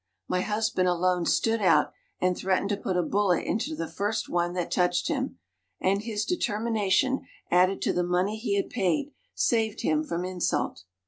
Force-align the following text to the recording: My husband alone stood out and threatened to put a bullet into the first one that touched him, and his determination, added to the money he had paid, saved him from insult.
My 0.27 0.41
husband 0.41 0.87
alone 0.89 1.27
stood 1.27 1.61
out 1.61 1.93
and 2.19 2.35
threatened 2.35 2.69
to 2.69 2.75
put 2.77 2.97
a 2.97 3.03
bullet 3.03 3.45
into 3.45 3.75
the 3.75 3.87
first 3.87 4.29
one 4.29 4.53
that 4.53 4.71
touched 4.71 5.09
him, 5.09 5.37
and 5.79 6.01
his 6.01 6.25
determination, 6.25 7.27
added 7.51 7.83
to 7.83 7.93
the 7.93 8.01
money 8.01 8.39
he 8.39 8.55
had 8.55 8.71
paid, 8.71 9.11
saved 9.35 9.81
him 9.81 10.03
from 10.03 10.25
insult. 10.25 10.85